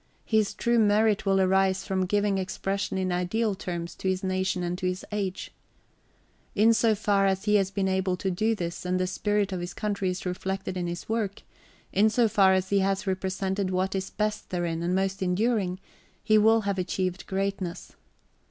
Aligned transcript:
His 0.25 0.55
true 0.55 0.79
merit 0.79 1.27
will 1.27 1.39
arise 1.39 1.85
from 1.85 2.07
giving 2.07 2.39
expression 2.39 2.97
in 2.97 3.11
ideal 3.11 3.53
terms 3.53 3.93
to 3.97 4.09
his 4.09 4.23
nation 4.23 4.63
and 4.63 4.75
to 4.79 4.87
his 4.87 5.05
age. 5.11 5.51
In 6.55 6.73
so 6.73 6.95
far 6.95 7.27
as 7.27 7.43
he 7.45 7.53
has 7.57 7.69
been 7.69 7.87
able 7.87 8.17
to 8.17 8.31
do 8.31 8.55
this 8.55 8.83
and 8.83 8.99
the 8.99 9.05
spirit 9.05 9.51
of 9.51 9.59
his 9.59 9.75
country 9.75 10.09
is 10.09 10.25
reflected 10.25 10.75
in 10.75 10.87
his 10.87 11.07
work, 11.07 11.43
in 11.93 12.09
so 12.09 12.27
far 12.27 12.53
as 12.55 12.69
he 12.71 12.79
has 12.79 13.05
represented 13.05 13.69
what 13.69 13.93
is 13.93 14.09
best 14.09 14.49
therein 14.49 14.81
and 14.81 14.95
most 14.95 15.21
enduring, 15.21 15.79
he 16.23 16.35
will 16.39 16.61
have 16.61 16.79
achieved 16.79 17.27
greatness. 17.27 17.93